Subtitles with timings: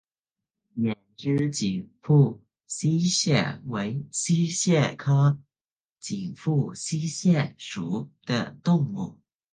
[0.73, 5.39] 扁肢紧腹溪蟹为溪蟹科
[5.99, 9.19] 紧腹溪蟹属的动物。